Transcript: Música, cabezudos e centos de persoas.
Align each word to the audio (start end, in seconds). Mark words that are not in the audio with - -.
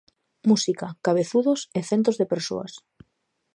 Música, 0.49 0.87
cabezudos 1.05 1.59
e 1.77 1.79
centos 1.89 2.15
de 2.19 2.29
persoas. 2.33 2.73